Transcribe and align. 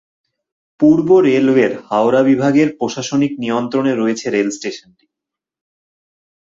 পূর্ব 0.79 1.09
রেলওয়ের 1.19 1.71
হাওড়া 1.89 2.21
বিভাগের 2.23 2.69
প্রশাসনিক 2.77 3.31
নিয়ন্ত্রণে 3.39 3.93
রয়েছে 3.95 4.25
রেল 4.29 4.49
স্টেশনটি। 4.51 5.05